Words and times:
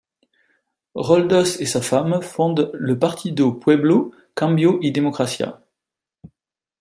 Roldós 0.95 1.57
et 1.59 1.67
sa 1.67 1.79
femme 1.79 2.23
fondent 2.23 2.71
le 2.73 2.97
Partido 2.97 3.51
Pueblo, 3.53 4.09
Cambio 4.33 4.79
y 4.81 4.91
Democracia. 4.91 5.61